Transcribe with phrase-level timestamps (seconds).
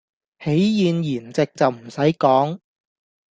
[0.43, 2.59] 喜宴筵席就唔使講